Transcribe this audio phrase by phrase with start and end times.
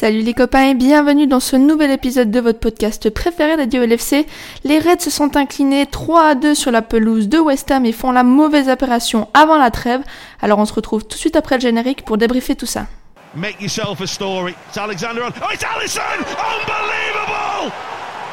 [0.00, 4.24] Salut les copains et bienvenue dans ce nouvel épisode de votre podcast préféré d'Adio LFC.
[4.64, 7.92] Les Reds se sont inclinés 3 à 2 sur la pelouse de West Ham et
[7.92, 10.00] font la mauvaise opération avant la trêve.
[10.40, 12.86] Alors on se retrouve tout de suite après le générique pour débriefer tout ça.
[13.34, 14.54] Make yourself a story.
[14.70, 15.20] It's Alexander.
[15.20, 15.32] Oh!
[15.34, 17.70] Unbelievable!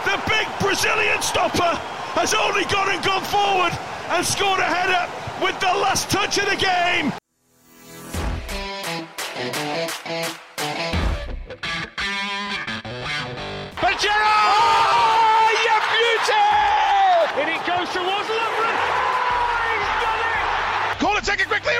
[0.06, 1.78] The big Brazilian stopper
[2.16, 3.74] has only gone and gone forward
[4.16, 5.06] and scored a header
[5.44, 7.12] with the last touch of the game.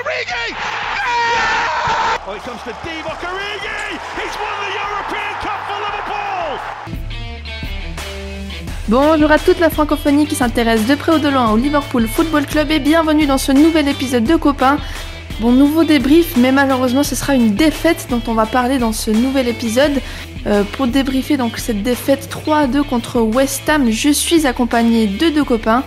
[0.08, 0.48] Origi!
[0.48, 2.26] Yeah!
[2.26, 3.98] Oh, it comes to Divock Origi!
[4.16, 6.56] He's won the European Cup for Liverpool!
[8.88, 12.46] Bonjour à toute la francophonie qui s'intéresse de près ou de loin au Liverpool Football
[12.46, 14.78] Club et bienvenue dans ce nouvel épisode de Copains.
[15.40, 19.10] Bon, nouveau débrief, mais malheureusement ce sera une défaite dont on va parler dans ce
[19.10, 20.00] nouvel épisode.
[20.46, 25.28] Euh, pour débriefer donc cette défaite 3 2 contre West Ham, je suis accompagné de
[25.28, 25.82] deux copains.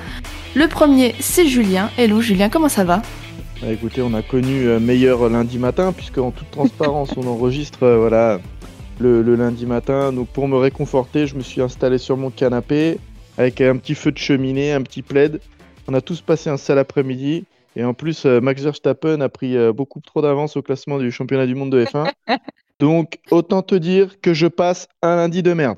[0.53, 1.89] Le premier, c'est Julien.
[1.97, 3.01] Hello Julien, comment ça va?
[3.61, 7.83] Bah, écoutez, on a connu euh, meilleur lundi matin, puisque en toute transparence, on enregistre
[7.83, 8.39] euh, voilà,
[8.99, 10.11] le, le lundi matin.
[10.11, 12.97] Donc pour me réconforter, je me suis installé sur mon canapé
[13.37, 15.39] avec un petit feu de cheminée, un petit plaid.
[15.87, 17.45] On a tous passé un sale après-midi.
[17.75, 21.45] Et en plus, euh, Max Verstappen a pris beaucoup trop d'avance au classement du championnat
[21.45, 22.11] du monde de F1.
[22.79, 25.77] Donc autant te dire que je passe un lundi de merde.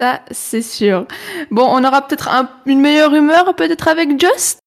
[0.00, 1.06] Ça, c'est sûr.
[1.50, 4.60] Bon, on aura peut-être un- une meilleure humeur peut-être avec Just?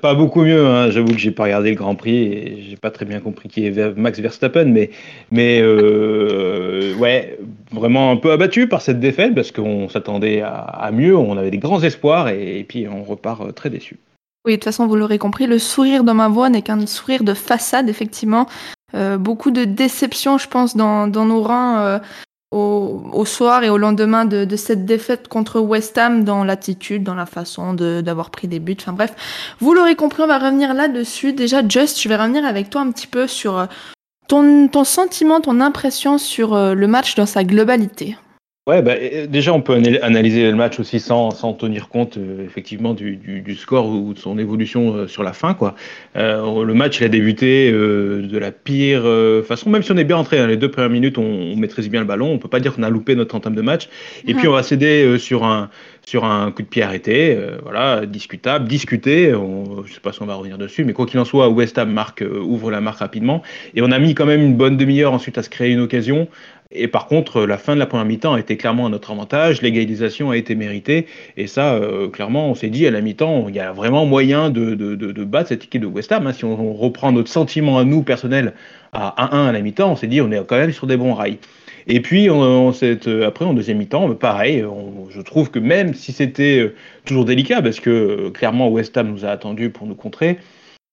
[0.00, 0.90] Pas beaucoup mieux, hein.
[0.90, 3.66] j'avoue que j'ai pas regardé le Grand Prix et j'ai pas très bien compris qui
[3.66, 4.90] est Max Verstappen, mais,
[5.30, 7.38] mais euh, ouais,
[7.72, 11.58] vraiment un peu abattu par cette défaite parce qu'on s'attendait à, mieux, on avait des
[11.58, 13.98] grands espoirs et, puis on repart euh, très déçu.
[14.44, 17.22] Oui, de toute façon, vous l'aurez compris, le sourire dans ma voix n'est qu'un sourire
[17.22, 18.46] de façade, effectivement.
[18.94, 22.00] Euh, beaucoup de déception, je pense, dans, nos rangs
[22.52, 27.02] au, au soir et au lendemain de, de cette défaite contre West Ham, dans l'attitude,
[27.02, 28.76] dans la façon d'avoir pris des buts.
[28.80, 29.14] Enfin bref,
[29.60, 31.32] vous l'aurez compris, on va revenir là-dessus.
[31.32, 33.66] Déjà, Just, je vais revenir avec toi un petit peu sur euh,
[34.28, 38.16] ton, ton sentiment, ton impression sur euh, le match dans sa globalité.
[38.68, 38.94] Ouais, bah,
[39.26, 43.16] déjà on peut ana- analyser le match aussi sans, sans tenir compte euh, effectivement du,
[43.16, 45.52] du, du score ou de son évolution euh, sur la fin.
[45.52, 45.74] Quoi.
[46.14, 49.96] Euh, le match il a débuté euh, de la pire euh, façon, même si on
[49.96, 52.38] est bien entré, hein, les deux premières minutes on, on maîtrise bien le ballon, on
[52.38, 53.88] peut pas dire qu'on a loupé notre entame de match.
[54.28, 55.68] Et puis on va céder euh, sur un
[56.06, 59.34] sur un coup de pied arrêté, euh, voilà, discutable, discuté.
[59.34, 61.78] On, je sais pas si on va revenir dessus, mais quoi qu'il en soit, West
[61.78, 63.42] Ham marque, ouvre la marque rapidement.
[63.74, 66.28] Et on a mis quand même une bonne demi-heure ensuite à se créer une occasion.
[66.74, 69.62] Et par contre, la fin de la première mi-temps a été clairement à notre avantage,
[69.62, 71.06] l'égalisation a été méritée,
[71.36, 74.50] et ça, euh, clairement, on s'est dit à la mi-temps, il y a vraiment moyen
[74.50, 76.26] de, de, de, battre cette équipe de West Ham.
[76.26, 76.32] hein.
[76.32, 78.54] Si on, reprend notre sentiment à nous, personnel,
[78.92, 81.14] à 1-1 à la mi-temps, on s'est dit, on est quand même sur des bons
[81.14, 81.38] rails.
[81.86, 84.64] Et puis, euh, après, en deuxième mi-temps, euh, pareil,
[85.10, 86.72] je trouve que même si c'était
[87.04, 90.38] toujours délicat, parce que clairement, West Ham nous a attendu pour nous contrer,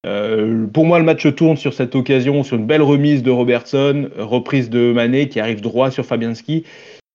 [0.05, 4.09] euh, pour moi, le match tourne sur cette occasion, sur une belle remise de Robertson,
[4.17, 6.63] reprise de Mané qui arrive droit sur Fabianski.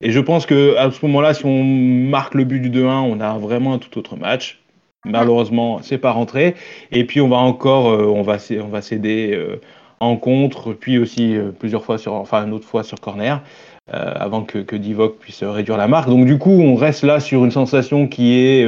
[0.02, 3.20] Et je pense que à ce moment-là, si on marque le but du 2-1, on
[3.20, 4.60] a vraiment un tout autre match.
[5.06, 6.54] Malheureusement, c'est pas rentré.
[6.90, 9.60] Et puis on va encore, euh, on va, on va céder euh,
[10.00, 13.42] en contre, puis aussi plusieurs fois sur, enfin une autre fois sur corner,
[13.90, 16.08] avant que, que Divock puisse réduire la marque.
[16.08, 18.66] Donc du coup, on reste là sur une sensation qui est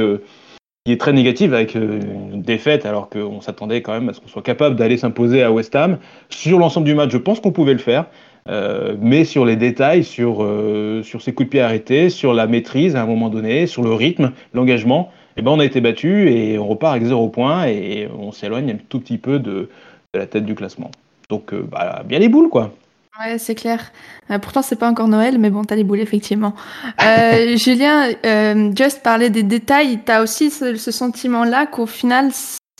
[0.87, 1.99] qui est très négative avec euh,
[2.31, 5.51] une défaite, alors qu'on s'attendait quand même à ce qu'on soit capable d'aller s'imposer à
[5.51, 5.97] West Ham.
[6.29, 8.05] Sur l'ensemble du match, je pense qu'on pouvait le faire,
[8.47, 12.47] euh, mais sur les détails, sur, euh, sur ces coups de pied arrêtés, sur la
[12.47, 16.31] maîtrise à un moment donné, sur le rythme, l'engagement, eh ben on a été battu
[16.31, 19.67] et on repart avec zéro point et on s'éloigne un tout petit peu de,
[20.13, 20.91] la tête du classement.
[21.27, 22.71] Donc, bah, bien les boules, quoi.
[23.19, 23.91] Ouais, c'est clair.
[24.29, 26.53] Euh, pourtant, c'est pas encore Noël, mais bon, t'as les boules, effectivement.
[27.01, 29.99] Euh, Julien, euh, Just parlait des détails.
[30.05, 32.29] T'as aussi ce, ce sentiment-là qu'au final,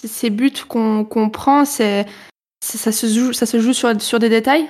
[0.03, 2.05] ces buts qu'on qu'on prend, c'est
[2.63, 4.69] c'est- ça se joue, ça se joue sur, sur des détails?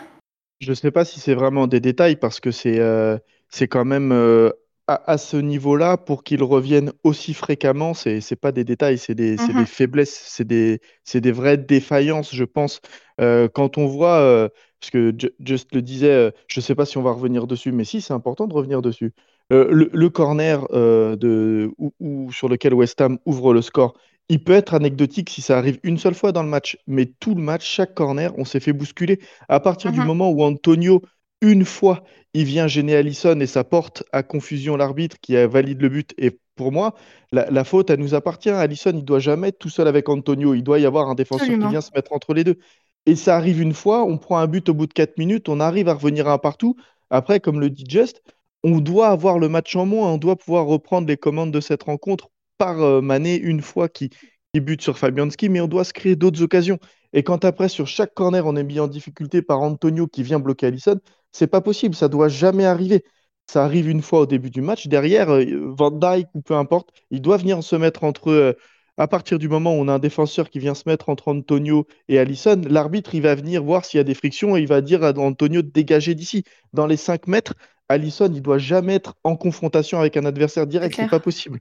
[0.61, 3.17] Je sais pas si c'est vraiment des détails parce que c'est euh,
[3.49, 4.51] c'est quand même euh,
[4.87, 9.15] à, à ce niveau-là pour qu'ils reviennent aussi fréquemment, c'est c'est pas des détails, c'est
[9.15, 9.53] des, Mhm.
[9.53, 10.79] des faiblesses, c'est des,
[11.13, 12.81] des vraies défaillances, je pense.
[13.21, 14.49] Euh, quand on voit, euh,
[14.79, 17.71] parce que Ju- Just le disait, euh, je sais pas si on va revenir dessus,
[17.71, 19.13] mais si, c'est important de revenir dessus.
[19.49, 23.93] Le, le corner de, ou sur lequel West Ham ouvre le score,
[24.29, 27.33] il peut être anecdotique si ça arrive une seule fois dans le match, mais tout
[27.33, 29.19] le match, chaque corner, on s'est fait bousculer.
[29.47, 30.01] À partir du Mhm.
[30.01, 31.01] moment où Antonio,
[31.41, 32.03] une fois,
[32.33, 36.13] il vient gêner Allison et ça porte à confusion l'arbitre qui valide le but.
[36.17, 36.95] Et pour moi,
[37.31, 38.49] la, la faute, elle nous appartient.
[38.49, 40.53] Allison, il doit jamais être tout seul avec Antonio.
[40.53, 41.67] Il doit y avoir un défenseur Absolument.
[41.67, 42.57] qui vient se mettre entre les deux.
[43.07, 45.61] Et ça arrive une fois, on prend un but au bout de 4 minutes, on
[45.61, 46.75] arrive à revenir à un partout.
[47.09, 48.21] Après, comme le dit Just,
[48.63, 51.83] on doit avoir le match en moins, on doit pouvoir reprendre les commandes de cette
[51.83, 54.09] rencontre par euh, Mané une fois qu'il
[54.55, 56.79] bute sur Fabianski, mais on doit se créer d'autres occasions.
[57.13, 60.39] Et quand après, sur chaque corner, on est mis en difficulté par Antonio qui vient
[60.39, 60.99] bloquer Allison,
[61.37, 63.03] c'est pas possible, ça doit jamais arriver.
[63.45, 64.87] Ça arrive une fois au début du match.
[64.87, 65.45] Derrière, euh,
[65.77, 68.57] Van Dijk ou peu importe, il doit venir se mettre entre eux.
[68.97, 71.85] À partir du moment où on a un défenseur qui vient se mettre entre Antonio
[72.07, 74.81] et Allison, l'arbitre, il va venir voir s'il y a des frictions et il va
[74.81, 76.43] dire à Antonio de dégager d'ici.
[76.73, 77.53] Dans les 5 mètres,
[77.89, 80.95] Allison, il doit jamais être en confrontation avec un adversaire direct.
[80.95, 81.59] C'est pas possible.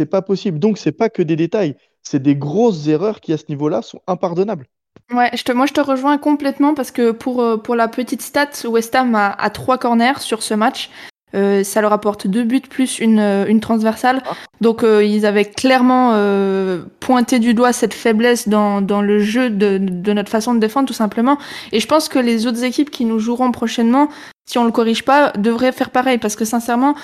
[0.00, 0.58] C'est pas possible.
[0.58, 1.76] Donc, c'est pas que des détails.
[2.02, 4.66] C'est des grosses erreurs qui, à ce niveau-là, sont impardonnables.
[5.12, 8.22] Ouais, je te, moi je te rejoins complètement parce que pour, euh, pour la petite
[8.22, 10.90] stat, West Ham a, a trois corners sur ce match.
[11.34, 14.22] Euh, ça leur apporte deux buts plus une, euh, une transversale.
[14.24, 14.32] Ah.
[14.60, 19.50] Donc euh, ils avaient clairement euh, pointé du doigt cette faiblesse dans, dans le jeu
[19.50, 21.38] de, de, notre façon de défendre tout simplement.
[21.72, 24.08] Et je pense que les autres équipes qui nous joueront prochainement,
[24.48, 26.94] si on le corrige pas, devraient faire pareil parce que sincèrement,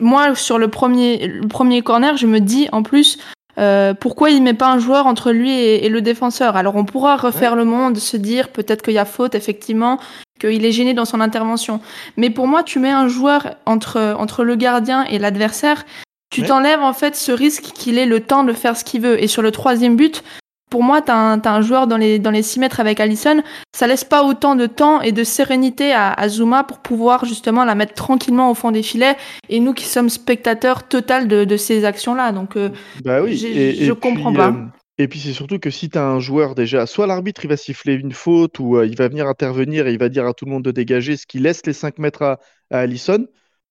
[0.00, 3.18] moi sur le premier, le premier corner, je me dis en plus
[3.58, 6.56] euh, pourquoi il met pas un joueur entre lui et, le défenseur?
[6.56, 9.98] Alors on pourra refaire le monde, se dire peut-être qu'il y a faute effectivement,
[10.38, 11.80] qu'il est gêné dans son intervention.
[12.16, 15.84] Mais pour moi, tu mets un joueur entre entre le gardien et l'adversaire,
[16.30, 19.22] tu t'enlèves en fait ce risque qu'il ait le temps de faire ce qu'il veut.
[19.22, 20.22] Et sur le troisième but,
[20.70, 23.42] pour moi, t'as un, as un joueur dans les, dans les 6 mètres avec Allison,
[23.74, 27.64] ça laisse pas autant de temps et de sérénité à, à, Zuma pour pouvoir justement
[27.64, 29.16] la mettre tranquillement au fond des filets.
[29.48, 32.32] Et nous qui sommes spectateurs total de, de ces actions-là.
[32.32, 32.70] Donc, euh,
[33.04, 34.48] bah oui, je comprends pas.
[34.48, 34.64] Euh,
[34.98, 37.56] et puis c'est surtout que si tu as un joueur déjà, soit l'arbitre il va
[37.56, 40.46] siffler une faute ou euh, il va venir intervenir et il va dire à tout
[40.46, 42.40] le monde de dégager, ce qui laisse les 5 mètres à,
[42.70, 43.26] à Allison.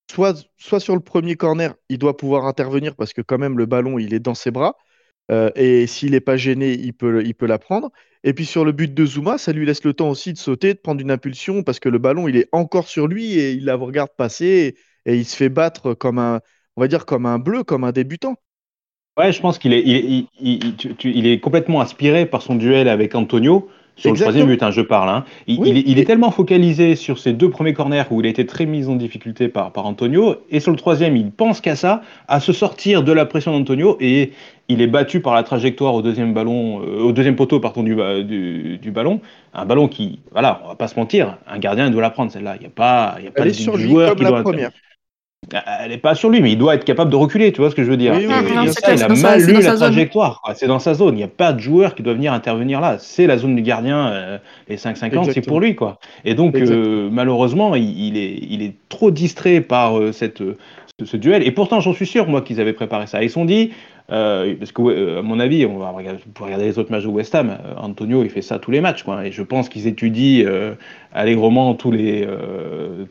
[0.10, 3.66] Soit, soit sur le premier corner, il doit pouvoir intervenir parce que quand même le
[3.66, 4.78] ballon il est dans ses bras.
[5.32, 7.92] Euh, et s'il n'est pas gêné, il peut, il peut la prendre.
[8.24, 10.74] Et puis sur le but de Zuma, ça lui laisse le temps aussi de sauter,
[10.74, 13.66] de prendre une impulsion, parce que le ballon, il est encore sur lui et il
[13.66, 14.76] la regarde passer
[15.06, 16.42] et, il se fait battre comme un,
[16.76, 18.36] on va dire comme un bleu, comme un débutant.
[19.18, 19.84] Ouais, je pense qu'il est,
[20.42, 23.70] il, est complètement inspiré par son duel avec Antonio.
[23.96, 25.10] Sur le troisième but, hein, je parle.
[25.10, 25.24] Hein.
[25.48, 28.88] Il, est tellement focalisé sur ces deux premiers corners où il a été très mis
[28.88, 30.36] en difficulté par, par Antonio.
[30.50, 33.98] Et sur le troisième, il pense qu'à ça, à se sortir de la pression d'Antonio.
[34.02, 34.34] Et
[34.68, 37.96] il est battu par la trajectoire au deuxième ballon, euh, au deuxième poteau pardon, du,
[38.26, 39.22] du, du, ballon.
[39.54, 42.56] Un ballon qui, voilà, on va pas se mentir, un gardien doit la prendre celle-là.
[42.58, 44.42] Il n'y a pas, il y a pas de joueur qui doit.
[44.42, 44.72] Première.
[45.52, 47.76] Elle n'est pas sur lui, mais il doit être capable de reculer, tu vois ce
[47.76, 51.16] que je veux dire Il a mal lu la trajectoire, c'est dans sa zone.
[51.16, 52.98] Il n'y a pas de joueur qui doit venir intervenir là.
[53.00, 54.38] C'est la zone du gardien, euh,
[54.68, 55.76] les 5-50, c'est pour lui.
[55.76, 56.00] quoi.
[56.24, 60.42] Et donc, euh, malheureusement, il, est, il est trop distrait par euh, cette,
[61.04, 61.44] ce, duel.
[61.44, 63.24] Et pourtant, j'en suis sûr, moi, qu'ils avaient préparé ça.
[63.24, 63.72] Ils sont dit,
[64.12, 67.08] euh, parce que, euh, à mon avis, on va regarder, regarder les autres matchs de
[67.08, 67.50] West Ham.
[67.50, 69.26] Euh, Antonio, il fait ça tous les matchs, quoi.
[69.26, 70.46] Et je pense qu'ils étudient
[71.14, 72.28] allègrement tous les,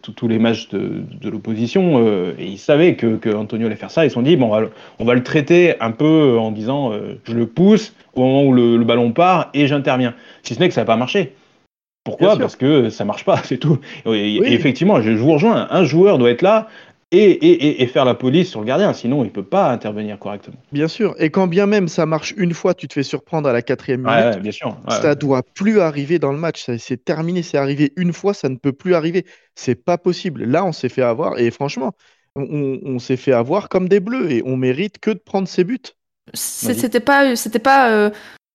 [0.02, 2.00] tous les matchs de, de l'opposition.
[2.38, 4.04] et ils savaient que, que, Antonio allait faire ça.
[4.04, 4.68] Ils se sont dit, bon, on va,
[4.98, 6.92] on va le traiter un peu en disant,
[7.24, 10.14] je le pousse au moment où le, ballon part et j'interviens.
[10.42, 11.34] Si ce n'est que ça n'a pas marché.
[12.04, 12.36] Pourquoi?
[12.36, 13.78] Parce que ça marche pas, c'est tout.
[14.06, 15.66] Et, effectivement, je vous rejoins.
[15.70, 16.68] Un joueur doit être là
[17.16, 20.56] et, faire la police sur le gardien, sinon il ne peut pas intervenir correctement.
[20.72, 23.52] Bien sûr, et quand bien même ça marche une fois, tu te fais surprendre à
[23.52, 27.58] la quatrième minute, bien sûr, ça doit plus arriver dans le match, c'est terminé, c'est
[27.58, 29.24] arrivé une fois, ça ne peut plus arriver,
[29.54, 30.44] c'est pas possible.
[30.44, 31.92] Là, on s'est fait avoir, et franchement,
[32.36, 35.78] on, s'est fait avoir comme des bleus, et on mérite que de prendre ses buts.
[36.32, 38.10] C'était pas, c'était pas euh,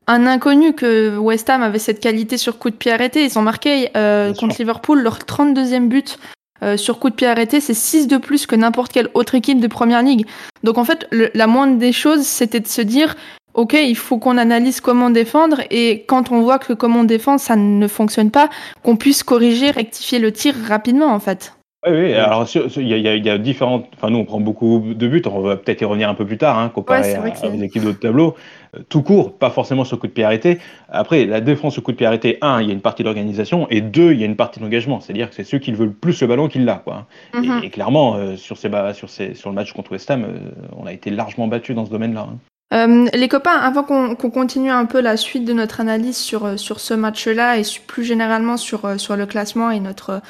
[0.07, 3.23] un inconnu que West Ham avait cette qualité sur coup de pied arrêté.
[3.23, 6.17] Ils ont marqué euh, contre Liverpool leur 32e but
[6.63, 9.59] euh, sur coup de pied arrêté, c'est 6 de plus que n'importe quelle autre équipe
[9.59, 10.25] de première ligue.
[10.63, 13.15] Donc en fait, la moindre des choses, c'était de se dire,
[13.53, 17.37] ok, il faut qu'on analyse comment défendre et quand on voit que comment on défend,
[17.37, 18.49] ça ne fonctionne pas,
[18.83, 21.53] qu'on puisse corriger, rectifier le tir rapidement en fait.
[21.87, 23.85] Oui, oui, alors il y, y, a différentes.
[23.95, 26.37] Enfin, nous, on prend beaucoup de buts, on va peut-être y revenir un peu plus
[26.37, 28.35] tard, hein, comparé à, aux équipes de tableau.
[28.75, 30.59] Euh, tout court, pas forcément sur coup de pied arrêté.
[30.89, 33.67] Après, la défense au coup de pied arrêté, un, il y a une partie d'organisation,
[33.69, 34.99] et deux, il y a une partie d'engagement.
[34.99, 36.81] C'est-à-dire que c'est ceux qui veulent plus le ballon qui l'a.
[36.83, 37.07] Quoi.
[37.33, 37.61] Mhm.
[37.63, 40.37] et, clairement, euh, sur, ces, sur, ces, sur le match contre West Ham, euh,
[40.77, 42.27] on a été largement battu dans ce domaine-là.
[42.71, 43.05] Hein.
[43.13, 46.93] les copains, avant qu'on continue un peu la suite de notre analyse sur, sur ce
[46.93, 50.21] match-là et plus généralement sur, sur le classement et notre,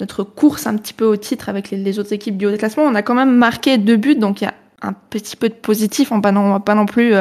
[0.00, 2.94] notre course un petit peu au titre avec les, autres équipes du haut classement, on
[2.94, 6.10] a quand même marqué deux buts, donc il y a un petit peu de positif.
[6.12, 7.14] On va pas, pas non plus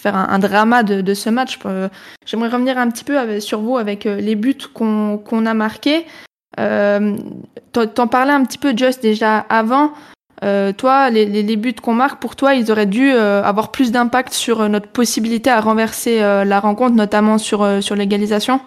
[0.00, 1.58] faire un, drama de, ce match.
[1.66, 1.88] Euh,
[2.26, 6.06] j'aimerais revenir un petit peu sur vous avec euh, les buts qu'on a marqués.
[6.56, 9.92] T'en parlais un petit peu, Just, déjà avant.
[10.76, 14.88] toi, les, buts qu'on marque, pour toi, ils auraient dû avoir plus d'impact sur notre
[14.88, 17.64] possibilité à renverser la rencontre, notamment sur,
[17.94, 18.60] l'égalisation?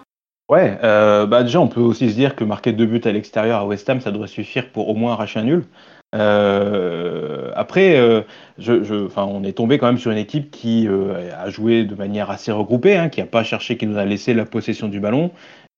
[0.50, 3.60] Ouais, euh, bah déjà on peut aussi se dire que marquer deux buts à l'extérieur
[3.60, 5.64] à West Ham, ça devrait suffire pour au moins arracher un nul.
[6.14, 8.22] Euh, après, euh,
[8.58, 11.84] je, je, enfin, on est tombé quand même sur une équipe qui euh, a joué
[11.84, 14.88] de manière assez regroupée, hein, qui n'a pas cherché, qui nous a laissé la possession
[14.88, 15.30] du ballon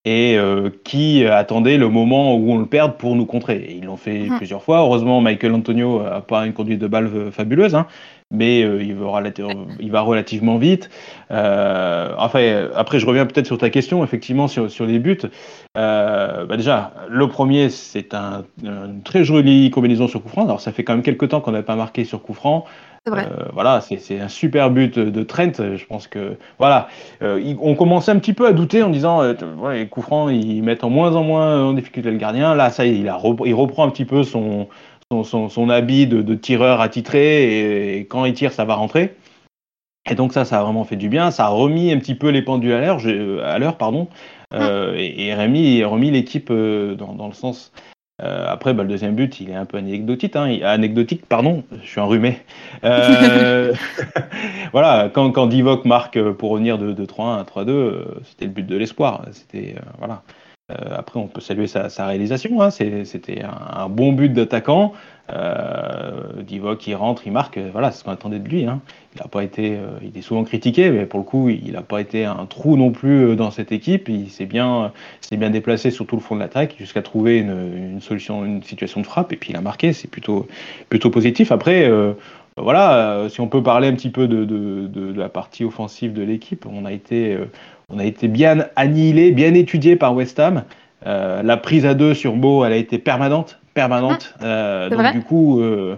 [0.04, 3.56] et euh, qui attendait le moment où on le perde pour nous contrer.
[3.56, 4.36] Et ils l'ont fait Mhm.
[4.36, 4.78] plusieurs fois.
[4.78, 7.86] Heureusement, Michael Antonio a pas une conduite de balle fabuleuse, hein,
[8.32, 9.42] mais euh, il, va, relati-
[9.78, 10.90] il va relativement vite.
[11.30, 15.18] Euh, enfin, après, je reviens peut-être sur ta question, effectivement, sur, sur les buts.
[15.78, 20.44] Euh, bah déjà, le premier, c'est un, une très jolie combinaison sur coup franc.
[20.44, 22.64] Alors, ça fait quand même quelques temps qu'on n'a pas marqué sur coup franc.
[23.04, 23.28] C'est vrai.
[23.30, 25.52] Euh, voilà, c'est un super but de Trent.
[25.58, 26.88] Je pense que voilà,
[27.22, 30.06] Euh, il- on commençait un petit peu à douter en disant, euh, ouais, les coups
[30.06, 32.56] francs, ils mettent en moins en moins en difficulté le gardien.
[32.56, 34.66] Là, ça, a il reprend un petit peu son
[35.12, 38.74] son, son, son habit de, de tireur attitré et, et quand il tire, ça va
[38.74, 39.14] rentrer.
[40.08, 41.30] Et donc ça, ça a vraiment fait du bien.
[41.30, 44.08] Ça a remis un petit peu les pendules à l'heure, je- à l'heure, pardon,
[44.54, 47.72] Euh, et, et remis, remis l'équipe euh, dans, dans le sens.
[48.22, 50.36] Euh, après, bah, le deuxième but, il est un peu anecdotique.
[50.36, 51.64] Hein, anecdotique, pardon.
[51.82, 52.38] Je suis enrhumé.
[52.84, 53.74] Euh,
[54.72, 58.52] voilà, quand, quand Divock marque pour revenir de, de 3-1 à 3-2, euh, c'était le
[58.52, 59.22] but de l'espoir.
[59.32, 60.22] C'était euh, voilà.
[60.72, 62.60] Euh, après, on peut saluer sa, sa réalisation.
[62.60, 62.70] Hein.
[62.70, 64.94] C'était un, bon but d'attaquant.
[65.30, 67.56] Euh, Divock, il rentre, il marque.
[67.56, 68.64] euh, Voilà, c'est ce qu'on attendait de lui.
[68.64, 68.80] Hein.
[69.14, 71.82] Il a pas été, euh, il est souvent critiqué, mais pour le coup, il n'a
[71.82, 74.08] pas été un trou non plus dans cette équipe.
[74.08, 78.00] Il s'est bien, s'est bien déplacé sur tout le fond de l'attaque jusqu'à trouver une,
[78.00, 79.32] solution, une situation de frappe.
[79.32, 79.92] Et puis il a marqué.
[79.92, 80.48] C'est plutôt,
[80.88, 81.52] plutôt positif.
[81.52, 81.88] Après.
[82.56, 86.66] voilà, si on peut parler un petit peu de, de, la partie offensive de l'équipe,
[86.66, 87.36] on a été,
[87.92, 90.64] on a été bien annihilé, bien étudié par West Ham.
[91.06, 94.34] Euh, la prise à deux sur Beau, elle a été permanente, permanente.
[94.42, 95.96] Euh, C'est donc du coup, euh,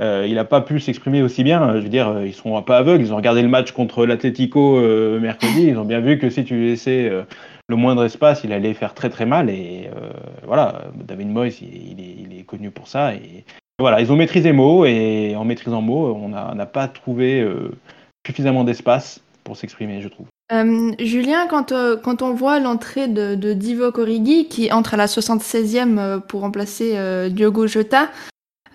[0.00, 1.74] euh, il n'a pas pu s'exprimer aussi bien.
[1.74, 3.02] Je veux dire, euh, ils sont pas aveugles.
[3.02, 5.66] Ils ont regardé le match contre l'Atlético euh, mercredi.
[5.68, 7.22] Ils ont bien vu que si tu laissais euh,
[7.68, 9.48] le moindre espace, il allait faire très très mal.
[9.48, 10.10] Et euh,
[10.44, 13.14] voilà, David Moyes, il, il est, il est connu pour ça.
[13.14, 13.44] Et
[13.78, 17.40] voilà, ils ont maîtrisé Mo et en maîtrisant Mo, on n'a on n'a pas trouvé
[17.40, 17.70] euh,
[18.26, 20.26] suffisamment d'espace pour s'exprimer, je trouve.
[20.50, 25.06] Euh, Julien, quand, euh, quand on voit l'entrée de, Divock Origi qui entre à la
[25.06, 26.96] 76e euh, pour remplacer
[27.30, 28.10] Diogo Jota,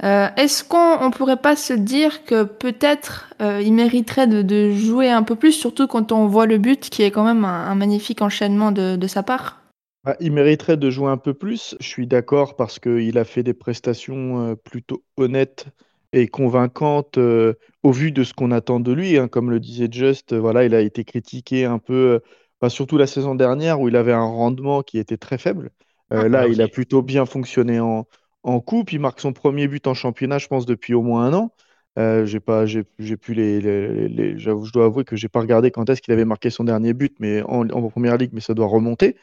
[0.02, 5.36] est-ce qu'on on pourrait pas se dire que peut-être il mériterait de, jouer un peu
[5.36, 9.08] plus, surtout quand on voit le but qui est quand même un, magnifique enchaînement de,
[9.08, 9.62] sa part?
[10.04, 11.78] Bah, il mériterait de jouer un peu plus.
[11.80, 15.68] Je suis d'accord parce qu'il a fait des prestations plutôt honnêtes
[16.14, 19.18] et convaincantes euh, au vu de ce qu'on attend de lui.
[19.18, 19.28] hein.
[19.28, 22.20] Comme le disait Just, euh, voilà, il a été critiqué un peu, euh,
[22.62, 25.72] bah, surtout la saison dernière où il avait un rendement qui était très faible.
[26.12, 28.08] Ah, là, là il a plutôt bien fonctionné en,
[28.44, 28.94] en coupe.
[28.94, 31.52] Il marque son premier but en championnat, je pense, depuis au moins un an.
[32.00, 35.70] Euh, j'ai pas, j'ai, j'ai pu les, les- je dois avouer que j'ai pas regardé
[35.72, 38.54] quand est-ce qu'il avait marqué son dernier but, mais en, en première ligue, mais ça
[38.56, 39.16] doit remonter.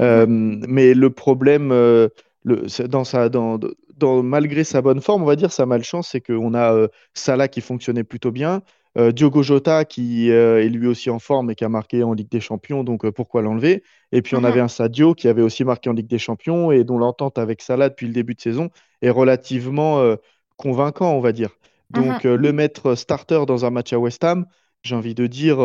[0.00, 2.08] Euh, mais le problème, euh,
[2.44, 3.58] le, dans sa, dans,
[3.96, 7.48] dans, malgré sa bonne forme, on va dire, sa malchance, c'est qu'on a euh, Salah
[7.48, 8.62] qui fonctionnait plutôt bien,
[8.98, 12.12] euh, Diogo Jota qui euh, est lui aussi en forme et qui a marqué en
[12.12, 13.82] Ligue des Champions, donc euh, pourquoi l'enlever?
[14.12, 14.44] Et puis on Mhm.
[14.44, 17.62] avait un Sadio qui avait aussi marqué en Ligue des Champions et dont l'entente avec
[17.62, 18.70] Salah depuis le début de saison
[19.00, 20.16] est relativement
[20.56, 21.50] convaincant, on va dire.
[21.90, 24.46] Donc euh, le mettre starter dans un match à West Ham,
[24.82, 25.58] j'ai envie de dire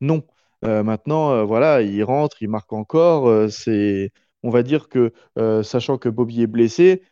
[0.00, 0.22] non.
[0.62, 3.50] Maintenant, voilà, il rentre, il marque encore.
[3.50, 4.10] c'est,
[4.44, 7.02] on va dire que, euh, sachant que Bobby est blessé,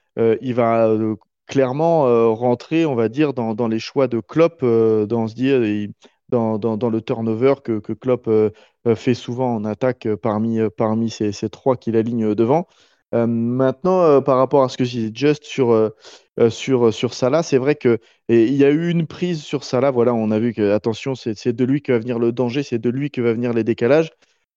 [0.41, 5.07] il va euh, clairement euh, rentrer, on va dire, dans, les choix de Klopp, euh,
[5.07, 8.50] dans, le turnover que, que Klopp euh,
[8.87, 10.69] euh, fait souvent en attaque euh, parmi, euh,
[11.09, 12.67] ces, ces trois qu'il aligne euh, devant.
[13.15, 15.91] Euh, maintenant, euh, par rapport à ce que je disais juste sur, euh,
[16.39, 17.99] euh, sur, sur Salah, c'est vrai que
[18.29, 19.91] et il y a eu une prise sur Salah.
[19.91, 22.79] Voilà, on a vu que, attention, c'est de lui que va venir le danger, c'est
[22.79, 24.11] de lui que va venir les décalages.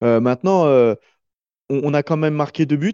[0.04, 0.94] Euh, maintenant, euh,
[1.70, 2.94] on a quand même marqué deux buts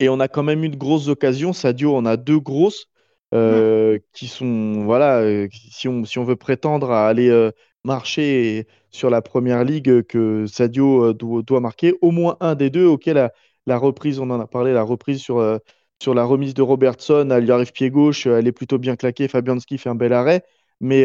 [0.00, 1.52] et on a quand même eu de grosses occasions.
[1.52, 2.86] Sadio en a deux grosses
[3.34, 7.52] euh, qui sont, voilà, euh, si on, on veut prétendre à aller euh,
[7.84, 13.30] marcher sur la première ligue, que Sadio doit, marquer au moins un des deux, auquel
[13.66, 15.60] la, reprise, on en a parlé, la reprise sur,
[16.02, 19.28] sur la remise de Robertson, elle lui arrive pied gauche, elle est plutôt bien claquée.
[19.28, 20.42] Fabianski fait un bel arrêt.
[20.80, 21.04] Mais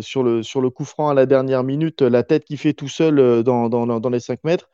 [0.00, 2.88] sur le, sur le coup franc à la dernière minute, la tête qu'il fait tout
[2.88, 4.70] seul dans, dans, les 5 mètres,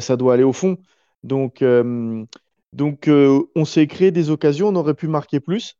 [0.00, 0.78] ça doit aller au fond.
[1.24, 1.62] Donc,
[2.76, 5.76] donc euh, on s'est créé des occasions, on aurait pu marquer plus.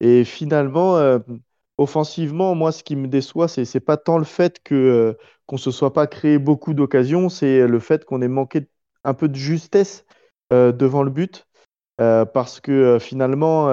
[0.00, 1.18] Et finalement, euh,
[1.78, 5.12] offensivement, moi, ce qui me déçoit, c'est c'est pas tant le fait que euh,
[5.46, 8.68] qu'on se soit pas créé beaucoup d'occasions, c'est le fait qu'on ait manqué
[9.04, 10.04] un peu de justesse
[10.52, 11.46] euh, devant le but.
[11.98, 13.66] Parce que finalement,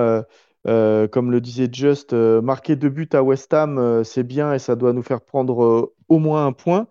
[0.66, 4.92] comme le disait Just, marquer deux buts à West Ham, c'est bien et ça doit
[4.92, 6.88] nous faire prendre au moins un point.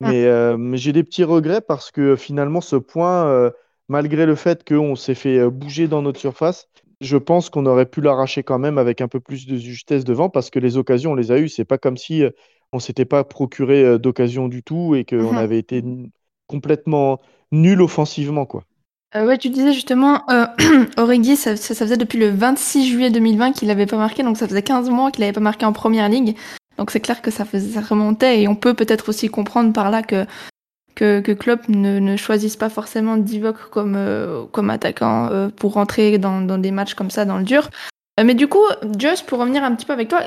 [0.00, 3.50] Mais, euh, mais j'ai des petits regrets parce que finalement, ce point,
[3.88, 6.68] malgré le fait qu'on s'est fait euh, bouger dans notre surface,
[7.00, 10.30] je pense qu'on aurait pu l'arracher quand même avec un peu plus de justesse devant
[10.30, 11.48] parce que les occasions, on les a eues.
[11.48, 12.24] C'est pas comme si
[12.72, 15.38] on s'était pas procuré d'occasion du tout et qu'on Mhm.
[15.38, 15.84] avait été
[16.46, 17.20] complètement
[17.52, 18.62] nul offensivement, quoi.
[19.14, 20.46] Euh, ouais, tu disais justement, euh,
[20.96, 24.36] Origi, ça, ça, ça faisait depuis le 26 juillet 2020 qu'il n'avait pas marqué, donc
[24.36, 26.36] ça faisait 15 mois qu'il n'avait pas marqué en première ligue.
[26.76, 29.90] Donc c'est clair que ça, faisait, ça remontait et on peut peut-être aussi comprendre par
[29.90, 30.26] là que,
[30.96, 36.40] que, Klopp ne, choisisse pas forcément Divock comme, euh, comme attaquant euh, pour rentrer dans,
[36.40, 37.68] dans des matchs comme ça dans le dur.
[38.18, 38.64] Euh, mais du coup,
[38.98, 40.20] Just, pour revenir un petit peu avec toi,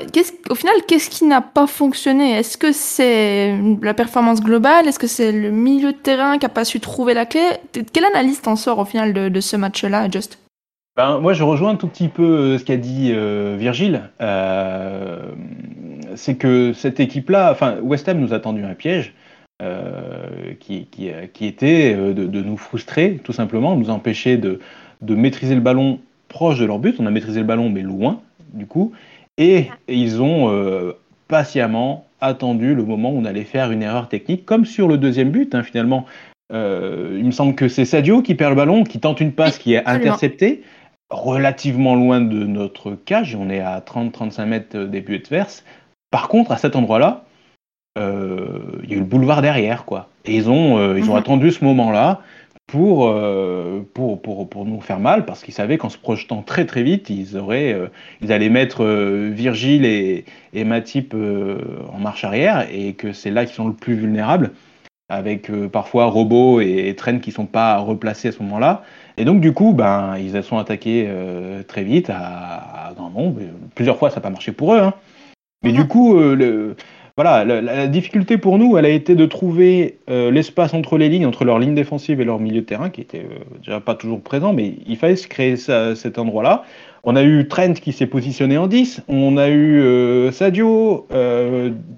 [0.48, 2.38] au final, qu'est-ce qui n'a pas fonctionné?
[2.38, 4.86] Est-ce que c'est la performance globale?
[4.86, 7.42] Est-ce que c'est le milieu de terrain qui n'a pas su trouver la clé?
[7.92, 10.38] Quelle analyse t'en sort au final de, ce match-là, Just?
[10.96, 13.12] Ben, moi, je rejoins un tout petit peu ce qu'a dit
[13.58, 14.08] Virgile.
[16.14, 19.14] C'est que cette équipe-là, enfin, West Ham nous a tendu un piège
[20.58, 24.60] qui, qui, qui était euh, de, de nous frustrer, tout simplement, nous empêcher de,
[25.02, 26.96] de maîtriser le ballon proche de leur but.
[26.98, 28.20] On a maîtrisé le ballon, mais loin,
[28.52, 28.92] du coup.
[29.36, 30.92] Et ils ont euh,
[31.28, 35.30] patiemment attendu le moment où on allait faire une erreur technique, comme sur le deuxième
[35.30, 36.06] but, hein, finalement.
[36.52, 39.58] Euh, il me semble que c'est Sadio qui perd le ballon, qui tente une passe
[39.58, 40.62] qui est interceptée,
[41.08, 43.36] relativement loin de notre cage.
[43.36, 45.64] On est à 30-35 mètres des buts adverses.
[46.10, 47.24] Par contre, à cet endroit-là,
[47.98, 48.49] euh,
[48.90, 50.08] y a eu le boulevard derrière, quoi.
[50.24, 51.18] Et ils ont, euh, ils ont Mhm.
[51.18, 52.20] attendu ce moment-là
[52.66, 56.66] pour, euh, pour, pour, pour nous faire mal, parce qu'ils savaient qu'en se projetant très
[56.66, 57.86] très vite, ils, auraient, euh,
[58.20, 63.54] ils allaient mettre Virgile et, et Matip en marche arrière, et que c'est là qu'ils
[63.54, 64.52] sont le plus vulnérables,
[65.08, 68.82] avec parfois Robot et, et qui sont pas replacés à ce moment-là.
[69.16, 71.08] Et donc du coup, ben, ils sont attaqués
[71.66, 73.40] très vite à, à grand nombre.
[73.74, 74.78] Plusieurs fois, ça n'a pas marché pour eux.
[74.80, 74.94] Hein.
[75.62, 75.76] Mais Mhm.
[75.76, 76.76] du coup, euh, le,
[77.16, 81.26] voilà, la, difficulté pour nous, elle a été de trouver euh, l'espace entre les lignes,
[81.26, 84.20] entre leur ligne défensive et leur milieu de terrain, qui était euh, déjà pas toujours
[84.20, 86.64] présent, mais il fallait se créer cet endroit-là.
[87.02, 91.08] On a eu Trent qui s'est positionné en 10, on a eu euh, Sadio,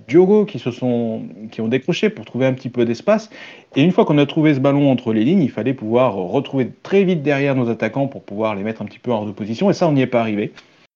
[0.07, 3.29] Diogo qui se sont, qui ont décroché pour trouver un petit peu d'espace.
[3.75, 6.71] Et une fois qu'on a trouvé ce ballon entre les lignes, il fallait pouvoir retrouver
[6.83, 9.71] très vite derrière nos attaquants pour pouvoir les mettre un petit peu hors de position.
[9.71, 10.53] Et ça, on n'y est pas arrivé,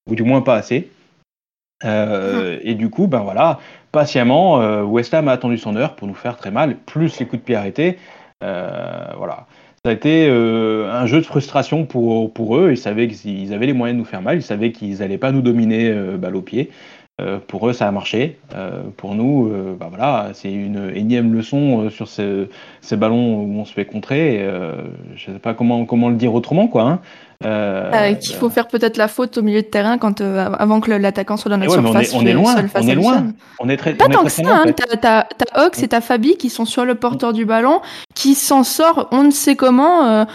[0.09, 0.89] ou du moins pas assez.
[1.85, 3.59] Euh, et du coup, ben voilà,
[3.91, 7.25] patiemment, euh, West Ham a attendu son heure pour nous faire très mal, plus les
[7.25, 7.97] coups de pied arrêtés.
[8.43, 9.47] Euh, voilà.
[9.83, 12.71] Ça a été euh, un jeu de frustration pour, pour eux.
[12.71, 14.37] Ils savaient qu'ils avaient les moyens de nous faire mal.
[14.37, 16.71] Ils savaient qu'ils n'allaient pas nous dominer euh, balle au pied.
[17.47, 18.37] Pour eux, ça a marché.
[18.95, 22.47] Pour nous, bah voilà, c'est une énième leçon sur ces,
[22.81, 24.35] ces ballons où on se fait contrer.
[24.35, 24.49] Et,
[25.15, 26.83] je ne sais pas comment, comment le dire autrement, quoi.
[26.83, 26.99] Hein.
[27.45, 30.79] Euh, Euh, qu'il faut faire peut-être la faute au milieu de terrain quand, euh, avant
[30.79, 32.13] que l'attaquant soit dans notre ouais, mais on surface.
[32.13, 33.27] est- on est loin, on est loin.
[33.59, 34.95] On est très, Pas on est tant très, que ça, hein.
[34.99, 37.79] t'as Hawks et t'as Fabi qui sont sur le porteur du ballon,
[38.15, 40.05] qui s'en sort, on ne sait comment.
[40.05, 40.25] euh,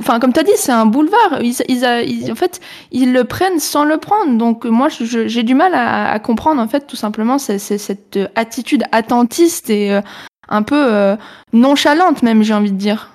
[0.00, 1.40] Enfin, comme t'as dit, c'est un boulevard.
[1.40, 4.36] Ils, ils, a- ils- en fait, ils le prennent sans le prendre.
[4.38, 8.82] Donc, moi, j'ai du mal à, à comprendre, en fait, tout simplement, c'est cette attitude
[8.90, 10.00] attentiste et euh,
[10.48, 11.14] un peu euh,
[11.52, 13.10] nonchalante, même, j'ai envie de dire.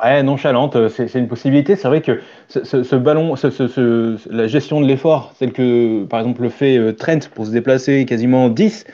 [0.00, 1.76] Ouais, nonchalante, euh, c'est une possibilité.
[1.76, 6.20] C'est vrai que ce, ce- ce ballon, ce- la gestion de l'effort, celle que, par
[6.20, 8.84] exemple, le fait euh, Trent pour se déplacer quasiment 10,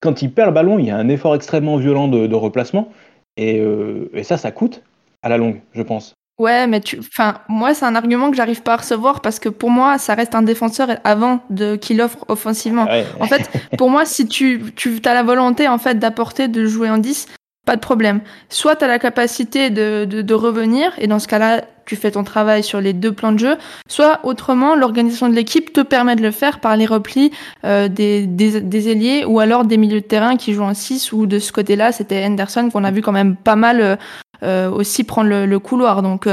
[0.00, 2.88] quand il perd le ballon, il y a un effort extrêmement violent de, de replacement.
[3.36, 4.82] Et, euh, et ça, ça coûte
[5.22, 6.14] à la longue, je pense.
[6.38, 9.48] Ouais, mais tu, enfin, moi, c'est un argument que j'arrive pas à recevoir parce que
[9.48, 12.84] pour moi, ça reste un défenseur avant de qu'il offre offensivement.
[12.84, 13.04] Ouais.
[13.20, 16.90] En fait, pour moi, si tu, tu as la volonté en fait d'apporter, de jouer
[16.90, 17.26] en 10,
[17.66, 18.20] pas de problème.
[18.48, 22.22] Soit tu as la capacité de, de, revenir, et dans ce cas-là, tu fais ton
[22.22, 23.56] travail sur les deux plans de jeu,
[23.88, 27.32] soit autrement, l'organisation de l'équipe te permet de le faire par les replis
[27.64, 31.26] euh, des, des, ailiers ou alors des milieux de terrain qui jouent en 6, ou
[31.26, 33.96] de ce côté-là, c'était Henderson qu'on a vu quand même pas mal euh,
[34.44, 36.02] euh, aussi prendre le, couloir.
[36.02, 36.28] Donc,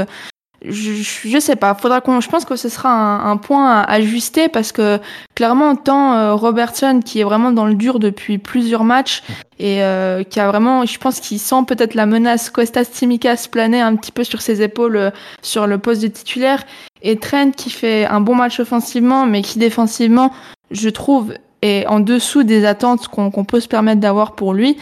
[0.66, 0.92] je,
[1.28, 1.74] je sais pas.
[1.74, 2.20] Faudra qu'on.
[2.20, 4.98] Je pense que ce sera un, un point à ajuster parce que
[5.34, 9.22] clairement, tant euh, Robertson qui est vraiment dans le dur depuis plusieurs matchs
[9.58, 13.80] et euh, qui a vraiment, je pense qu'il sent peut-être la menace Costas Tsimikas planer
[13.80, 15.10] un petit peu sur ses épaules euh,
[15.42, 16.64] sur le poste de titulaire
[17.02, 20.32] et Trent qui fait un bon match offensivement mais qui défensivement,
[20.70, 24.78] je trouve, est en dessous des attentes qu'on qu'on peut se permettre d'avoir pour lui.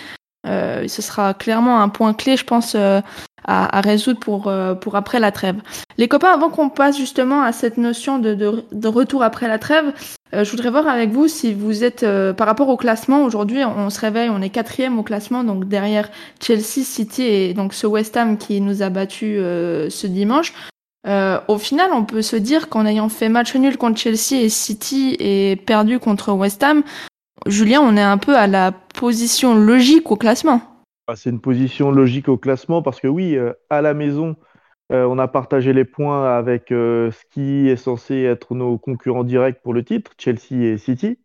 [0.47, 3.01] Euh, ce sera clairement un point clé, je pense, euh,
[3.45, 5.57] à, à résoudre pour, euh, pour après la trêve.
[5.99, 9.59] Les copains, avant qu'on passe justement à cette notion de, de, de retour après la
[9.59, 9.93] trêve,
[10.35, 13.65] euh, je voudrais voir avec vous si vous êtes, euh, par rapport au classement, aujourd'hui
[13.65, 16.09] on, se réveille, on est quatrième au classement, donc derrière
[16.41, 20.55] Chelsea, City et donc ce West Ham qui nous a battu euh, ce dimanche.
[21.07, 24.49] Euh, au final, on peut se dire qu'en ayant fait match nul contre Chelsea et
[24.49, 26.83] City et perdu contre West Ham,
[27.47, 30.61] Julien, on est un peu à la position logique au classement.
[31.09, 34.37] Ah, c'est une position logique au classement parce que oui, euh, à la maison,
[34.93, 39.25] euh, on a partagé les points avec euh, ce qui est censé être nos concurrents
[39.25, 41.19] directs pour le titre, Chelsea et City.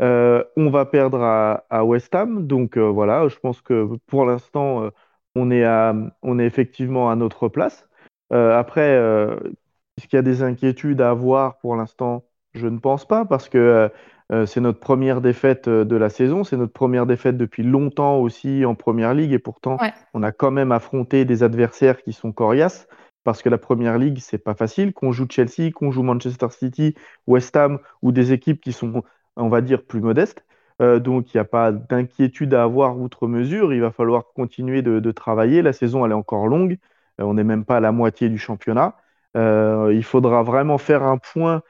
[0.00, 4.90] On va perdre à, West Ham, donc voilà, je pense que pour l'instant,
[5.34, 5.66] on est
[6.22, 7.88] on est effectivement à notre place.
[8.30, 8.92] Après,
[9.96, 12.24] est-ce qu'il y a des inquiétudes à avoir pour l'instant?
[12.54, 13.90] Je ne pense pas, parce que
[14.32, 18.18] euh, c'est notre première défaite euh, de la saison, c'est notre première défaite depuis longtemps
[18.18, 19.92] aussi en Première Ligue, et pourtant, Ouais.
[20.14, 22.88] on a quand même affronté des adversaires qui sont coriaces,
[23.24, 24.92] parce que la Première Ligue, c'est pas facile.
[24.92, 26.94] Qu'on joue Chelsea, qu'on joue Manchester City,
[27.26, 29.02] West Ham, ou des équipes qui sont
[29.36, 30.44] on va dire, plus modeste.
[30.82, 33.72] Euh, donc, il n'y a pas d'inquiétude à avoir outre mesure.
[33.72, 35.62] Il va falloir continuer de, de travailler.
[35.62, 36.78] La saison, elle est encore longue.
[37.20, 38.96] Euh, on n'est même pas à la moitié du championnat.
[39.36, 41.62] Euh, il faudra vraiment faire un point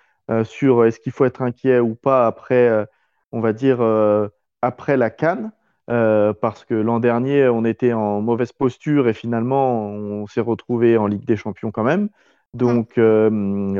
[0.45, 2.85] sur est-ce qu'il faut être inquiet ou pas après, euh,
[3.33, 4.29] on va dire, euh,
[4.63, 5.51] après la CAN.
[5.91, 10.99] Euh, parce que l'an dernier, on était en mauvaise posture et finalement, on s'est retrouvé
[10.99, 12.11] en Ligue des Champions quand même.
[12.55, 13.31] Donc euh,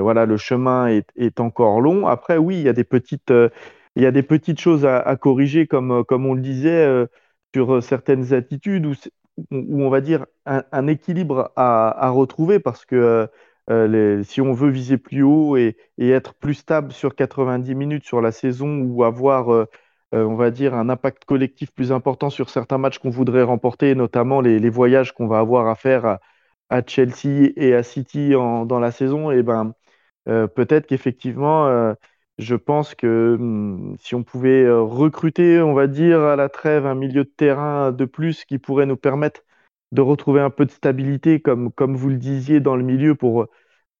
[0.01, 2.07] voilà, le chemin est, est encore long.
[2.07, 3.51] Après, oui, il y a des petites, euh,
[3.97, 6.71] il y a des petites choses à, à corriger, comme, euh, comme on le disait,
[6.87, 7.07] euh,
[7.55, 8.95] sur euh, certaines attitudes où,
[9.51, 13.29] on va dire un, un équilibre à, à retrouver parce que euh, euh,
[13.69, 18.21] les- si on veut viser plus haut et, être plus stable sur 90 minutes sur
[18.21, 19.67] la saison ou avoir, euh,
[20.15, 23.95] euh, on va dire, un impact collectif plus important sur certains matchs qu'on voudrait remporter,
[23.95, 26.19] notamment les, voyages qu'on va avoir à faire
[26.71, 29.73] à, Chelsea et à City dans la saison, et ben,
[30.29, 31.95] euh, peut-être qu'effectivement, euh,
[32.39, 36.87] je pense que hum, si on pouvait euh, recruter, on va dire, à la trêve
[36.87, 39.43] un milieu de terrain de plus qui pourrait nous permettre
[39.93, 43.47] de retrouver un peu de stabilité, comme, vous le disiez, dans le milieu pour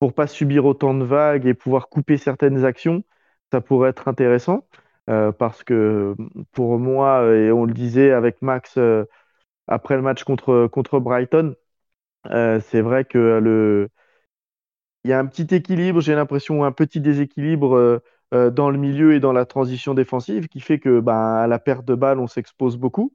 [0.01, 3.05] pour pas subir autant de vagues et pouvoir couper certaines actions,
[3.53, 4.67] ça pourrait être intéressant.
[5.11, 6.15] Euh, parce que
[6.53, 9.05] pour moi, et on le disait avec Max euh,
[9.69, 10.69] après le match contre,
[11.01, 11.57] Brighton,
[12.31, 13.89] euh, c'est vrai que
[15.05, 19.21] il y a un petit équilibre, j'ai l'impression, un petit déséquilibre dans le milieu et
[19.21, 22.77] dans la transition défensive qui fait que ben, à la perte de balle, on s'expose
[22.77, 23.15] beaucoup.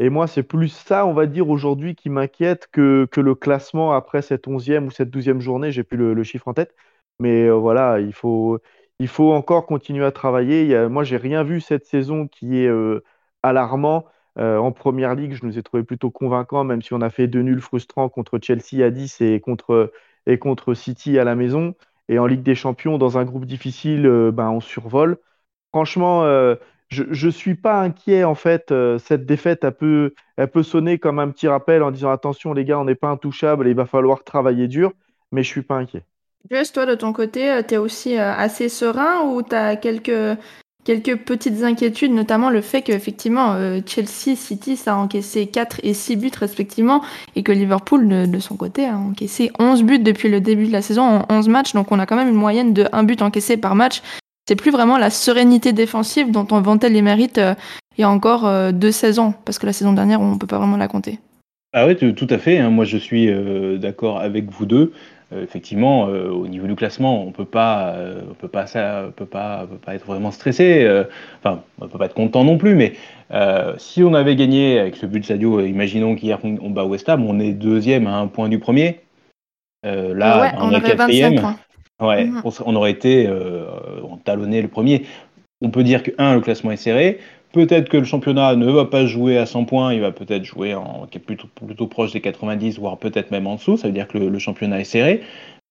[0.00, 3.92] Et moi, c'est plus ça, on va dire, aujourd'hui qui m'inquiète que, que le classement
[3.92, 5.72] après cette onzième ou cette douzième journée.
[5.72, 6.74] J'ai plus le, chiffre en tête.
[7.18, 8.60] Mais euh, voilà, il faut,
[9.00, 10.62] il faut encore continuer à travailler.
[10.62, 13.02] Il y a, moi, j'ai rien vu cette saison qui est euh,
[13.42, 14.06] alarmant.
[14.38, 17.26] Euh, en première ligue, je nous ai trouvé plutôt convaincants, même si on a fait
[17.26, 19.92] deux nuls frustrants contre Chelsea à 10 et contre,
[20.26, 21.74] et contre City à la maison.
[22.08, 25.18] Et en Ligue des Champions, dans un groupe difficile, ben, on survole.
[25.72, 26.24] Franchement,
[26.88, 28.72] je ne suis pas inquiet en fait.
[28.72, 32.52] Euh, cette défaite, elle peut, elle peut sonner comme un petit rappel en disant attention
[32.52, 34.92] les gars, on n'est pas intouchable il va falloir travailler dur,
[35.32, 36.02] mais je suis pas inquiet.
[36.50, 40.38] Juste, toi, de ton côté, tu es aussi euh, assez serein ou tu as quelques,
[40.84, 45.92] quelques petites inquiétudes, notamment le fait qu'effectivement, euh, Chelsea, City, ça a encaissé 4 et
[45.92, 47.02] 6 buts respectivement,
[47.36, 50.80] et que Liverpool, de son côté, a encaissé 11 buts depuis le début de la
[50.80, 53.58] saison en 11 matchs, donc on a quand même une moyenne de 1 but encaissé
[53.58, 54.00] par match.
[54.48, 57.54] C'est plus vraiment la sérénité défensive dont on vantait les mérites euh,
[57.98, 60.56] il y a encore euh, deux saisons, parce que la saison dernière, on peut pas
[60.56, 61.18] vraiment la compter.
[61.74, 62.56] Ah oui, tout à fait.
[62.56, 62.70] hein.
[62.70, 64.94] Moi, je suis euh, d'accord avec vous deux.
[65.36, 67.94] Effectivement, au niveau du classement, on peut pas,
[68.30, 70.88] on peut pas, ça, on peut pas, on peut pas être vraiment stressé.
[71.38, 72.74] enfin, on peut pas être content non plus.
[72.74, 72.94] Mais
[73.76, 77.26] si on avait gagné avec ce but de Sadio, imaginons qu'hier on, bat West Ham,
[77.26, 79.00] on est deuxième à un point du premier.
[79.86, 81.56] Euh, là, ouais, on, on est aurait 25 quatrième.
[82.00, 82.42] Ouais, Mhm.
[82.64, 83.66] on, aurait été euh,
[84.08, 85.02] on talonnait le premier.
[85.60, 87.18] On peut dire que un, le classement est serré.
[87.52, 90.74] Peut-être que le championnat ne va pas jouer à 100 points, il va peut-être jouer
[90.74, 93.76] en qui est plutôt, plutôt proche des 90, voire peut-être même en dessous.
[93.76, 95.22] Ça veut dire que le, le championnat est serré,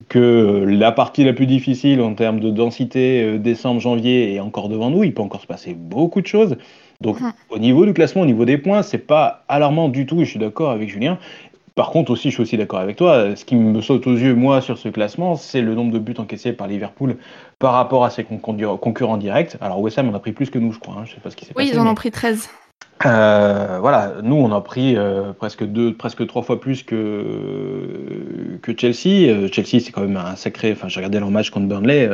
[0.09, 4.39] que euh, la partie la plus difficile en termes de densité, euh, décembre, janvier, est
[4.39, 5.03] encore devant nous.
[5.03, 6.57] Il peut encore se passer beaucoup de choses.
[6.99, 7.31] Donc, Mhm.
[7.51, 10.19] au niveau du classement, au niveau des points, c'est pas alarmant du tout.
[10.21, 11.19] Et je suis d'accord avec Julien.
[11.77, 13.35] Par contre, aussi, je suis aussi d'accord avec toi.
[13.35, 16.15] Ce qui me saute aux yeux, moi, sur ce classement, c'est le nombre de buts
[16.17, 17.17] encaissés par Liverpool
[17.59, 19.55] par rapport à ses concurrents directs.
[19.61, 20.95] Alors, West Ham en a pris plus que nous, je crois.
[20.97, 21.03] hein.
[21.05, 21.75] Je sais pas ce qui s'est Oui, passé.
[21.75, 22.49] ils en mais- ont pris 13.
[23.05, 28.71] Euh, voilà, nous on a pris euh, presque deux, presque trois fois plus que que
[28.75, 29.29] Chelsea.
[29.29, 30.71] Euh, Chelsea c'est quand même un sacré.
[30.71, 32.09] Enfin, j'ai regardé leur match contre Burnley.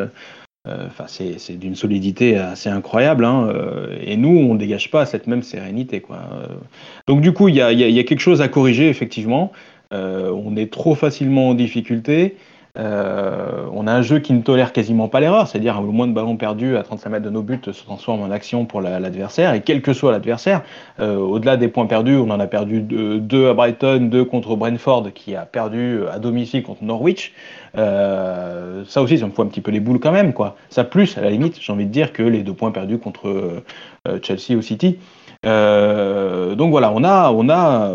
[0.68, 3.26] Euh, euh, Enfin, c'est c'est d'une solidité assez incroyable.
[3.26, 6.18] hein, euh, et nous, on dégage pas cette même sérénité, quoi.
[6.34, 6.48] Euh,
[7.08, 9.52] Donc du coup, il y a, y a- y a quelque chose à corriger effectivement.
[9.94, 12.38] Euh, on est trop facilement en difficulté.
[12.76, 16.14] Euh, on a un jeu qui ne tolère quasiment pas l'erreur, c'est-à-dire le moins de
[16.14, 19.62] ballons perdus à 35 mètres de nos buts se transforme en action pour l'adversaire, et
[19.62, 20.64] quel que soit l'adversaire,
[21.00, 25.14] euh, au-delà des points perdus, on en a perdu deux, à Brighton, deux contre Brentford,
[25.14, 27.34] qui a perdu à domicile contre Norwich.
[27.78, 30.56] Euh, ça aussi, ça me fout un petit peu les boules quand même, quoi.
[30.72, 33.62] Ça plus, à la limite, j'ai envie de dire que les deux points perdus contre
[34.24, 34.98] Chelsea ou City.
[35.44, 37.92] donc voilà, on a, on a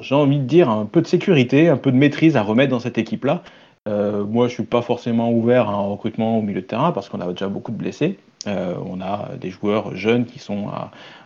[0.00, 2.80] j'ai envie de dire, un peu de sécurité, un peu de maîtrise à remettre dans
[2.80, 3.42] cette équipe-là.
[3.88, 7.08] Euh, moi, je suis pas forcément ouvert à un recrutement au milieu de terrain parce
[7.08, 8.18] qu'on a déjà beaucoup de blessés.
[8.46, 10.68] Euh, on a des joueurs jeunes qui sont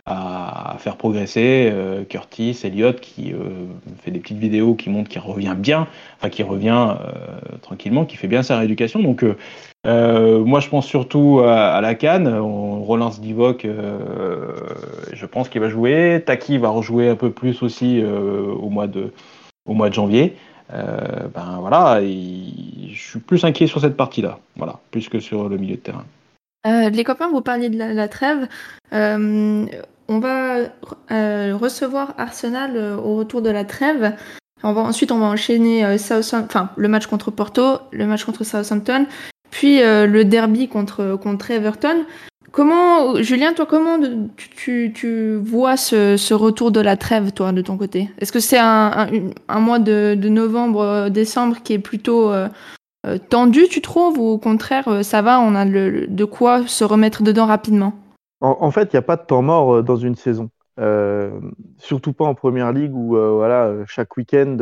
[0.06, 1.70] à, faire progresser.
[1.72, 3.32] Euh, Curtis, Elliott, qui
[4.02, 5.86] fait des petites vidéos qui montrent qu'il revient bien,
[6.18, 6.96] enfin qui revient
[7.62, 9.00] tranquillement, qui fait bien sa rééducation.
[9.00, 9.24] Donc,
[9.84, 12.28] moi, je pense surtout à, la Cannes.
[12.28, 13.66] On relance Divock.
[15.12, 16.22] je pense qu'il va jouer.
[16.24, 19.12] Taki va rejouer un peu plus aussi au mois de
[19.66, 20.36] au mois de janvier.
[20.72, 25.56] Euh, ben voilà, je suis plus inquiet sur cette partie-là, voilà, plus que sur le
[25.58, 26.04] milieu de terrain.
[26.66, 28.48] Euh, les copains, vous parliez de la, trêve.
[28.92, 29.66] Euh,
[30.08, 30.56] on va
[31.10, 34.14] recevoir Arsenal au retour de la trêve.
[34.62, 39.06] Ensuite, on va enchaîner enfin, le match contre Porto, le match contre Southampton,
[39.50, 42.06] puis le derby contre, contre Everton.
[42.52, 43.98] Comment, Julien, toi, comment
[44.36, 48.10] tu, vois ce, retour de la trêve, toi, de ton côté?
[48.18, 49.08] Est-ce que c'est un,
[49.48, 52.48] mois de, novembre, euh, décembre qui est plutôt euh,
[53.06, 57.22] euh, tendu, tu trouves, ou au contraire, ça va, on a de quoi se remettre
[57.22, 57.92] dedans rapidement?
[58.40, 60.50] En, fait, il n'y a pas de temps mort dans une saison.
[61.78, 64.56] surtout pas en première ligue où voilà, chaque week-end,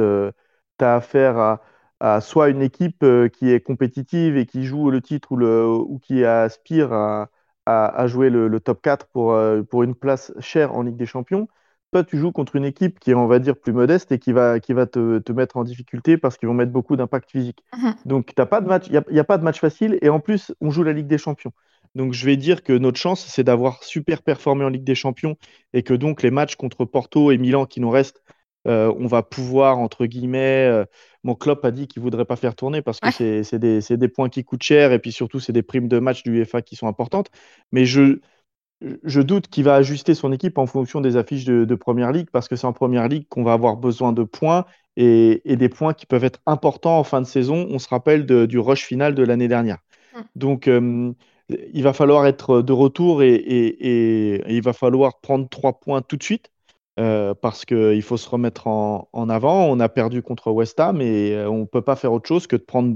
[0.79, 1.59] tu as affaire
[2.01, 6.25] à, soit une équipe qui est compétitive et qui joue le titre le, ou qui
[6.25, 7.29] aspire à
[7.67, 11.49] à, jouer le, top 4 pour, euh, pour une place chère en Ligue des Champions.
[11.93, 14.33] Toi, tu joues contre une équipe qui est, on va dire, plus modeste et qui
[14.33, 17.63] va, qui va te, te mettre en difficulté parce qu'ils vont mettre beaucoup d'impact physique.
[17.77, 17.95] Mhm.
[18.07, 18.45] Donc, il n'y a,
[19.21, 21.53] a, pas de match facile et en plus, on joue la Ligue des Champions.
[21.95, 25.37] Donc, je vais dire que notre chance, c'est d'avoir super performé en Ligue des Champions
[25.75, 28.23] et que donc les matchs contre Porto et Milan qui nous restent,
[28.69, 30.85] euh, on va pouvoir, entre guillemets, euh,
[31.25, 34.45] mon Klopp a dit qu'il voudrait pas faire tourner parce que c'est des, points qui
[34.45, 37.31] coûtent cher et puis surtout, c'est des primes de match du UEFA qui sont importantes.
[37.73, 38.21] Mais je,
[39.03, 42.49] je doute qu'il va ajuster son équipe en fonction des affiches de, Première Ligue parce
[42.49, 44.65] que c'est en Première Ligue qu'on va avoir besoin de points
[44.97, 47.67] et, des points qui peuvent être importants en fin de saison.
[47.71, 49.79] On se rappelle du rush final de l'année dernière.
[50.15, 50.25] Hum.
[50.37, 51.13] Donc, euh,
[51.49, 56.17] il va falloir être de retour et, et, il va falloir prendre trois points tout
[56.17, 56.51] de suite.
[57.01, 59.65] Euh, parce qu'il faut se remettre en, avant.
[59.65, 62.47] On a perdu contre West Ham et euh, on ne peut pas faire autre chose
[62.47, 62.95] que de prendre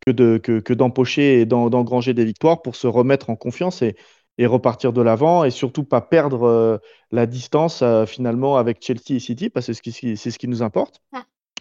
[0.00, 3.96] que de que, d'empocher et d'engranger des victoires pour se remettre en confiance et,
[4.38, 6.78] et repartir de l'avant et surtout pas perdre euh,
[7.10, 11.02] la distance finalement avec Chelsea et City parce que c'est ce qui nous importe.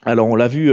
[0.04, 0.72] Alors on l'a vu,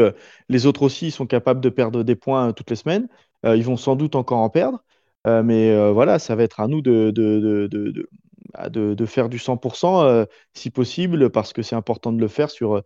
[0.48, 3.08] les autres aussi sont capables de perdre des points toutes les semaines.
[3.44, 4.82] ils vont sans doute encore en perdre.
[5.26, 8.08] mais voilà, ça va être à nous de, de, de,
[8.54, 12.50] bah, de, faire du 100% euh, si possible, parce que c'est important de le faire
[12.50, 12.82] sur,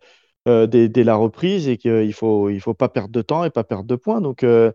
[0.47, 3.49] euh, dès, la reprise et qu'il ne faut, il faut pas perdre de temps et
[3.49, 4.21] pas perdre de points.
[4.21, 4.71] Donc, euh,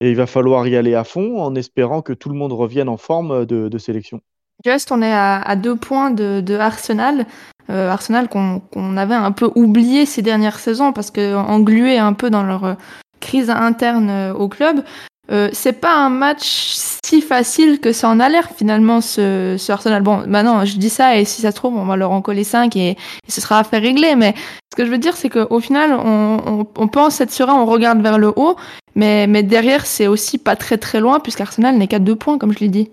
[0.00, 2.96] il va falloir y aller à fond en espérant que tout le monde revienne en
[2.96, 4.20] forme de, sélection.
[4.64, 7.26] Just, on est à, deux points de, Arsenal.
[7.68, 12.76] Arsenal qu'on avait un peu oublié ces dernières saisons parce qu'englué un peu dans leur
[13.20, 14.82] crise interne au club.
[15.30, 16.72] Euh, c'est pas un match
[17.04, 20.02] si facile que ça en a l'air finalement ce, Arsenal.
[20.02, 22.42] Bon, maintenant je dis ça et si ça se trouve on va leur en coller
[22.42, 22.96] 5 et,
[23.28, 24.16] ce sera à faire régler.
[24.16, 24.34] Mais
[24.72, 28.02] ce que je veux dire c'est qu'au final on, on, pense être serein, on regarde
[28.02, 28.56] vers le haut,
[28.96, 32.52] mais, mais derrière c'est aussi pas très très loin puisqu'Arsenal n'est qu'à deux points comme
[32.52, 32.90] je l'ai dit.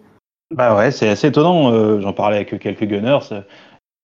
[0.53, 1.71] Bah ouais, c'est assez étonnant.
[1.71, 3.19] Euh, j'en parlais avec quelques Gunners.
[3.31, 3.41] Euh,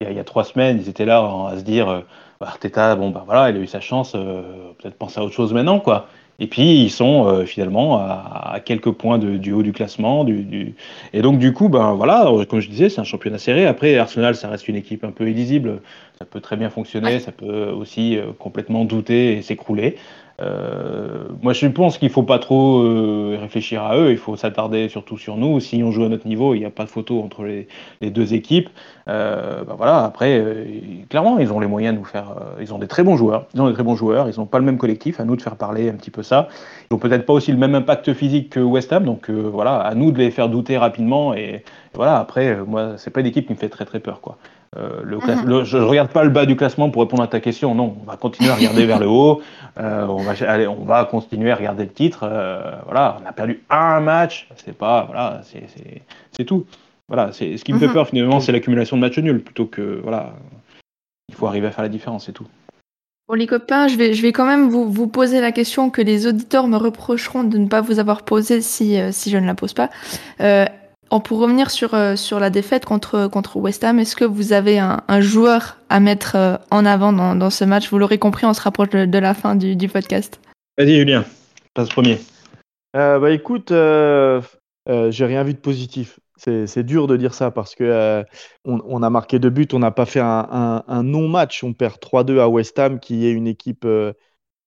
[0.02, 2.04] il y, a, il trois semaines, ils étaient là à se dire,
[2.42, 5.54] bah, Arteta, bon bah voilà, il a eu sa chance, peut-être penser à autre chose
[5.54, 6.08] maintenant quoi.
[6.40, 10.24] Et puis ils sont euh, finalement à, quelques points du haut du classement.
[10.24, 10.76] Du,
[11.14, 13.66] Et donc du coup, ben voilà, comme je disais, c'est un championnat serré.
[13.66, 15.82] Après, Arsenal, ça reste une équipe un peu illisible.
[16.20, 19.98] Ça peut très bien fonctionner, ça peut aussi euh, complètement douter et s'écrouler.
[20.42, 24.12] Euh, moi, je pense qu'il faut pas trop euh, réfléchir à eux.
[24.12, 25.60] Il faut s'attarder surtout sur nous.
[25.60, 27.68] Si on joue à notre niveau, il n'y a pas de photo entre les,
[28.02, 28.70] deux équipes.
[29.08, 30.04] Euh, bah voilà.
[30.04, 30.44] Après,
[31.10, 32.36] clairement, ils ont les moyens de nous faire.
[32.60, 33.46] ils ont des très bons joueurs.
[33.54, 34.30] Ils ont des très bons joueurs.
[34.30, 35.20] Ils n'ont pas le même collectif.
[35.20, 36.48] À nous de faire parler un petit peu ça.
[36.90, 39.04] Ils n'ont peut-être pas aussi le même impact physique que West Ham.
[39.06, 41.34] Donc voilà, à nous de les faire douter rapidement.
[41.34, 42.18] Et, voilà.
[42.18, 44.38] Après, moi, c'est pas une équipe qui me fait très très peur, quoi.
[44.78, 45.64] Euh, mhm.
[45.66, 47.76] je ne regarde pas le bas du classement pour répondre à ta question.
[47.76, 49.42] Non, on va continuer à regarder vers le haut.
[49.80, 52.22] Euh, on, va, allez, on va continuer à regarder le titre.
[52.24, 54.48] Euh, voilà, on a perdu un match.
[54.56, 55.42] C'est pas, voilà,
[56.32, 56.66] c'est tout.
[57.08, 57.94] Voilà, c'est ce qui me fait mhm.
[57.94, 60.34] peur finalement, c'est l'accumulation de matchs nuls plutôt que voilà.
[61.30, 62.48] Il faut arriver à faire la différence, c'est tout.
[63.28, 66.02] Bon les copains, je vais, je vais quand même vous, vous poser la question que
[66.02, 69.56] les auditeurs me reprocheront de ne pas vous avoir posée si, si je ne la
[69.56, 69.90] pose pas.
[71.20, 74.80] Pour revenir sur, euh, sur la défaite contre, contre West Ham, est-ce que vous avez
[74.80, 77.90] un, un joueur à mettre euh, en avant dans, dans ce match?
[77.90, 80.40] Vous l'aurez compris, on se rapproche de, de la fin du, du podcast.
[80.78, 81.26] Vas-y Julien,
[81.74, 82.20] passe premier.
[82.96, 84.42] Euh, bah écoute, euh,
[84.90, 86.20] euh, j'ai rien vu de positif.
[86.36, 88.24] C'est c'est dur de dire ça parce que euh,
[88.66, 91.64] on, on a marqué deux buts, on n'a pas fait un, un- un non-match.
[91.64, 94.14] On perd 3-2 à West Ham, qui est une équipe euh,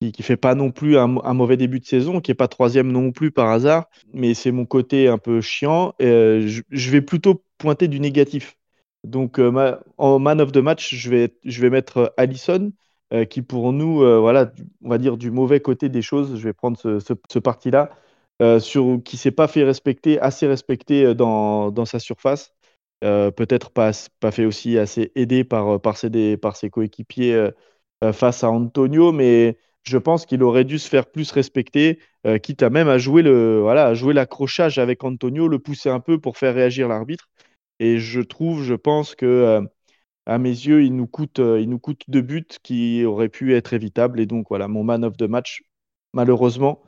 [0.01, 2.93] qui, qui fait pas non plus un, mauvais début de saison, qui est pas troisième
[2.93, 3.89] non plus par hasard.
[4.13, 5.95] Mais c'est mon côté un peu chiant.
[6.03, 8.57] Euh, je, vais plutôt pointer du négatif.
[9.05, 12.73] Donc euh, en man of the match, je vais, je vais mettre euh, Alisson,
[13.13, 16.37] euh, qui pour nous, voilà, on va dire du mauvais côté des choses.
[16.39, 17.91] Je vais prendre ce, ce, parti-là
[18.61, 22.53] sur, qui s'est pas fait respecter, assez respecter euh, dans, dans sa surface.
[23.01, 27.51] Peut-être pas, pas fait aussi assez aidé par, par ses, par ses coéquipiers
[28.13, 32.62] face à Antonio, mais je pense qu'il aurait dû se faire plus respecter, euh, quitte
[32.62, 36.55] à même à jouer le, jouer l'accrochage avec Antonio, le pousser un peu pour faire
[36.55, 37.29] réagir l'arbitre.
[37.79, 39.62] Et je trouve, je pense que euh,
[40.27, 43.55] à mes yeux, il nous coûte, euh, il nous coûte deux buts qui auraient pu
[43.55, 44.20] être évitables.
[44.20, 45.62] Et donc voilà, mon man of the match,
[46.12, 46.83] malheureusement,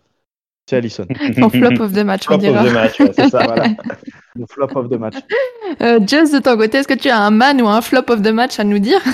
[0.68, 1.06] c'est Alisson.
[1.40, 2.64] Ton flop of the match, on Flop of dira.
[2.64, 3.38] the match, ouais, c'est ça.
[3.44, 3.64] Voilà,
[4.36, 5.14] le flop of the match.
[5.80, 8.22] Euh, Just de ton côté, est-ce que tu as un man ou un flop of
[8.22, 9.00] the match à nous dire?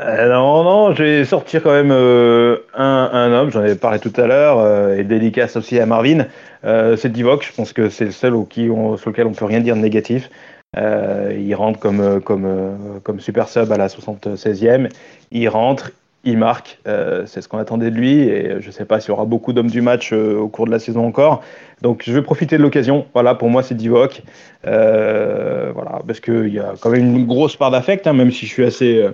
[0.00, 3.98] Euh, non, non, je vais sortir quand même euh, un, un homme, j'en avais parlé
[3.98, 6.26] tout à l'heure, euh, et dédicace aussi à Marvin.
[6.64, 9.32] Euh, c'est Divock, je pense que c'est le seul au qui on- sur lequel on
[9.32, 10.30] peut rien dire de négatif.
[10.76, 14.88] Euh, il rentre comme, comme, comme super sub à la 76e.
[15.32, 15.90] Il rentre,
[16.24, 16.78] il marque.
[16.86, 18.20] Euh, c'est ce qu'on attendait de lui.
[18.20, 20.66] Et je ne sais pas s'il y aura beaucoup d'hommes du match euh, au cours
[20.66, 21.42] de la saison encore.
[21.82, 23.06] Donc je vais profiter de l'occasion.
[23.14, 24.22] Voilà, pour moi, c'est Divock.
[24.66, 28.46] Euh, voilà, parce qu'il y a quand même une grosse part d'affect, hein, même si
[28.46, 29.06] je suis assez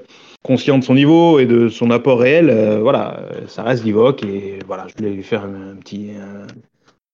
[0.43, 2.49] conscient de son niveau et de son apport réel.
[2.51, 4.23] euh, voilà, ça reste Divock.
[4.25, 6.11] Et voilà, je voulais lui faire un, un petit.
[6.19, 6.47] un-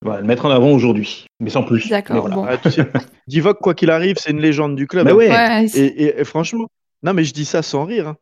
[0.03, 1.91] voilà, le mettre en avant aujourd'hui, mais sans plus.
[1.91, 2.35] D'accord, voilà.
[2.35, 2.47] bon.
[2.49, 2.87] Ah, tu sais,
[3.27, 5.05] Divock, quoi qu'il arrive, c'est une légende du club.
[5.05, 5.17] Bah hein.
[5.17, 5.29] ouais.
[5.29, 6.67] Ouais, Et, c'est- et- et franchement,
[7.03, 8.09] non, mais je dis ça sans rire.
[8.09, 8.17] hein.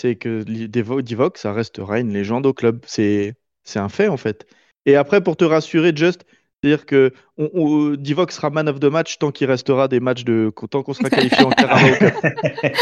[0.00, 0.42] C'est que
[1.00, 2.84] Divock, ça restera une légende au club.
[2.86, 4.46] C'est c'est un fait, en fait.
[4.86, 6.24] Et après, pour te rassurer, Just,
[6.64, 10.24] c'est-à-dire que on, on- Divock sera man of the match tant qu'il restera des matchs
[10.24, 10.50] de.
[10.70, 11.94] tant qu'on sera qualifié en Carabao.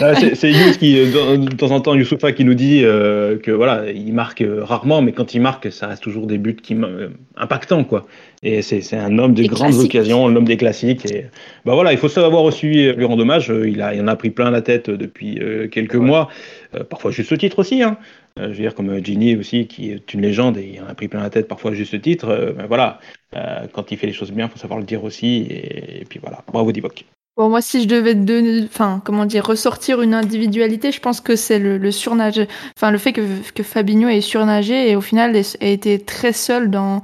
[0.00, 3.50] Ah, c'est Yous qui, euh, de, temps en temps, Youssoufa qui nous dit euh, que
[3.50, 6.74] voilà, il marque euh, rarement, mais quand il marque, ça reste toujours des buts qui
[6.74, 8.06] euh, impactants, quoi.
[8.42, 11.06] Et c'est un homme des Des grandes occasions, l'homme des classiques.
[11.10, 11.26] Et
[11.64, 13.50] bah voilà, il faut savoir aussi lui rendre hommage.
[13.50, 16.00] Euh, Il a, il en a pris plein la tête depuis euh, quelques Ouais.
[16.00, 17.82] mois, Euh, parfois juste ce titre aussi.
[17.82, 17.98] Hein.
[18.38, 20.88] Euh, je veux dire comme euh, Ginny aussi, qui est une légende et il en
[20.88, 22.28] a pris plein la tête parfois juste ce titre.
[22.28, 22.98] Euh, ben voilà,
[23.36, 25.46] Euh, quand il fait les choses bien, il faut savoir le dire aussi.
[25.50, 27.04] Et, puis voilà, bravo Divock.
[27.36, 31.34] Bon, moi, si je devais donner, enfin, comment dire, ressortir une individualité, je pense que
[31.34, 32.40] c'est le, le surnage,
[32.76, 36.70] enfin, le fait que, que Fabinho ait surnagé et au final ait, été très seul
[36.70, 37.02] dans,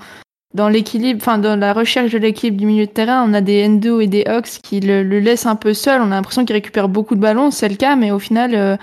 [0.54, 3.24] dans l'équilibre, enfin, dans la recherche de l'équilibre du milieu de terrain.
[3.28, 6.00] On a des Endo et des Ox qui le, laissent un peu seul.
[6.00, 8.76] On a l'impression qu'il récupère beaucoup de ballons, c'est le cas, mais au final, euh,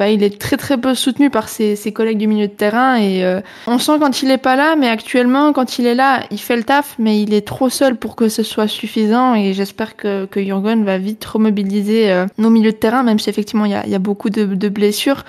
[0.00, 3.22] bah, il est très très peu soutenu par ses, collègues du milieu de terrain et
[3.22, 6.40] euh, on sent quand il est pas là, mais actuellement quand il est là, il
[6.40, 9.96] fait le taf, mais il est trop seul pour que ce soit suffisant et j'espère
[9.96, 13.72] que, que Jurgen va vite remobiliser euh, nos milieux de terrain, même si effectivement il
[13.72, 15.26] y a, beaucoup de, blessures.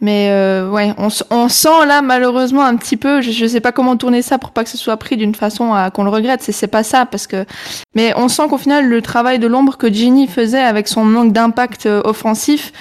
[0.00, 3.96] Mais euh, ouais, on sent là malheureusement un petit peu, je, je sais pas comment
[3.96, 6.50] tourner ça pour pas que ce soit pris d'une façon à qu'on le regrette, c'est
[6.50, 7.44] c'est pas ça parce que
[7.94, 11.32] mais on sent qu'au final le travail de l'ombre que Ginny faisait avec son manque
[11.32, 12.72] d'impact euh, offensif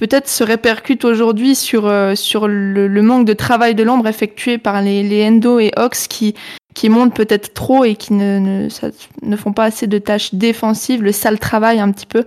[0.00, 4.80] peut-être se répercute aujourd'hui sur, euh, sur le, manque de travail de l'ombre effectué par
[4.80, 6.34] les, les Endo et Ox qui,
[6.74, 8.68] qui montent peut-être trop et qui ne, ne,
[9.22, 12.24] ne font pas assez de tâches défensives, le sale travail un petit peu.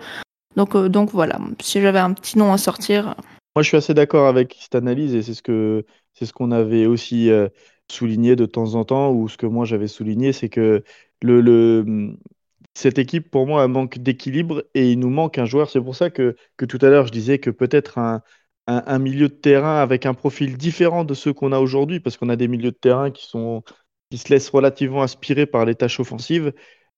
[0.55, 3.15] Donc, euh, donc voilà, si j'avais un petit nom à sortir.
[3.55, 5.83] Moi, je suis assez d'accord avec cette analyse et c'est ce que
[6.13, 7.47] c'est ce qu'on avait aussi euh,
[7.91, 10.83] souligné de temps en temps ou ce que moi j'avais souligné, c'est que
[11.23, 11.41] le
[12.73, 15.69] cette équipe pour moi elle manque d'équilibre et il nous manque un joueur.
[15.69, 18.21] C'est pour ça que, que tout à l'heure je disais que peut-être un,
[18.67, 22.29] un, milieu de terrain avec un profil différent de ceux qu'on a aujourd'hui, parce qu'on
[22.29, 23.63] a des milieux de terrain qui sont
[24.09, 26.53] qui se laissent relativement aspirer par les tâches offensives.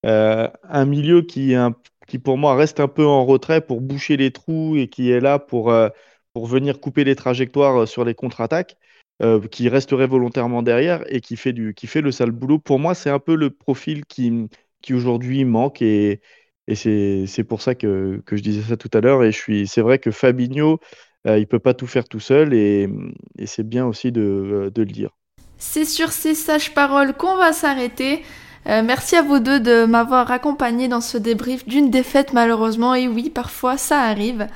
[0.05, 1.75] Euh, un milieu qui, un-
[2.07, 5.19] qui pour moi reste un peu en retrait pour boucher les trous et qui est
[5.19, 5.89] là pour euh,
[6.33, 8.77] pour venir couper les trajectoires sur les contre-attaques,
[9.21, 12.59] euh, qui resterait volontairement derrière et qui fait, du, qui fait le sale boulot.
[12.59, 14.47] Pour moi, c'est un peu le profil qui,
[14.81, 16.21] qui aujourd'hui manque et,
[16.67, 19.23] et c'est, pour ça que, que je disais ça tout à l'heure.
[19.23, 20.79] Et c'est vrai que Fabinho,
[21.27, 22.89] euh, il peut pas tout faire tout seul et,
[23.37, 25.11] et c'est bien aussi de, de le dire.
[25.57, 28.23] C'est sur ces sages paroles qu'on va s'arrêter.
[28.67, 32.95] Euh, merci à vous deux de m'avoir accompagné dans ce débrief d'une défaite malheureusement.
[32.95, 34.47] Et oui, parfois ça arrive.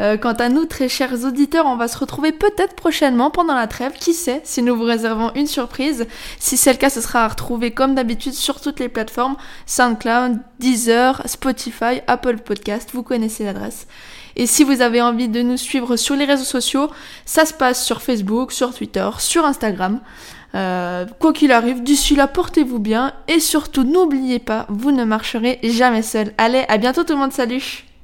[0.00, 3.66] Euh, quant à nous, très chers auditeurs, on va se retrouver peut-être prochainement pendant la
[3.66, 3.92] trêve.
[3.92, 6.06] Qui sait si nous vous réservons une surprise.
[6.38, 10.38] Si c'est le cas, ce sera à retrouver comme d'habitude sur toutes les plateformes SoundCloud,
[10.60, 12.90] Deezer, Spotify, Apple Podcast.
[12.94, 13.86] Vous connaissez l'adresse.
[14.36, 16.90] Et si vous avez envie de nous suivre sur les réseaux sociaux,
[17.26, 20.00] ça se passe sur Facebook, sur Twitter, sur Instagram.
[20.58, 25.60] Euh, quoi qu'il arrive, d'ici là, portez-vous bien et surtout n'oubliez pas, vous ne marcherez
[25.62, 26.32] jamais seul.
[26.36, 27.87] Allez, à bientôt tout le monde, salut